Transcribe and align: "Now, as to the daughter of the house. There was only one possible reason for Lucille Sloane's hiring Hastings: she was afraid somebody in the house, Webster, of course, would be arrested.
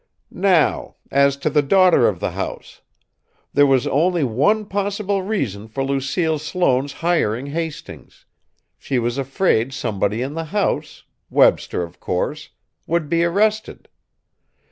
"Now, 0.31 0.95
as 1.11 1.37
to 1.37 1.49
the 1.51 1.61
daughter 1.61 2.07
of 2.07 2.19
the 2.19 2.31
house. 2.31 2.81
There 3.53 3.67
was 3.67 3.85
only 3.85 4.23
one 4.23 4.65
possible 4.65 5.21
reason 5.21 5.67
for 5.67 5.83
Lucille 5.83 6.39
Sloane's 6.39 6.91
hiring 7.05 7.45
Hastings: 7.45 8.25
she 8.79 8.97
was 8.97 9.19
afraid 9.19 9.73
somebody 9.73 10.23
in 10.23 10.33
the 10.33 10.45
house, 10.45 11.03
Webster, 11.29 11.83
of 11.83 11.99
course, 11.99 12.49
would 12.87 13.09
be 13.09 13.23
arrested. 13.23 13.89